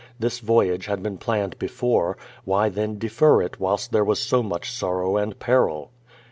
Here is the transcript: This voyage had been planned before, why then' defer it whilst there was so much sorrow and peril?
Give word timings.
This 0.17 0.39
voyage 0.39 0.87
had 0.87 1.03
been 1.03 1.19
planned 1.19 1.59
before, 1.59 2.17
why 2.43 2.69
then' 2.69 2.97
defer 2.97 3.39
it 3.43 3.59
whilst 3.59 3.91
there 3.91 4.03
was 4.03 4.19
so 4.19 4.41
much 4.41 4.71
sorrow 4.75 5.15
and 5.15 5.37
peril? 5.37 5.91